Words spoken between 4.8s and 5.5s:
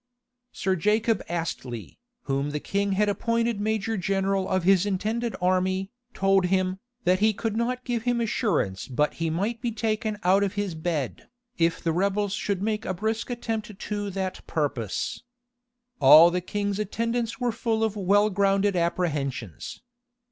intended